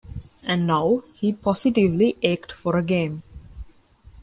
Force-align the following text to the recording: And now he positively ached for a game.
And 0.41 0.65
now 0.65 1.03
he 1.13 1.31
positively 1.31 2.17
ached 2.23 2.51
for 2.51 2.75
a 2.75 2.81
game. 2.81 3.21